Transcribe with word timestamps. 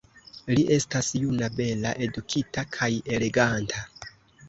Li 0.59 0.63
estas 0.75 1.09
juna, 1.25 1.51
bela, 1.61 1.93
edukita 2.09 2.67
kaj 2.79 2.93
eleganta. 3.19 3.89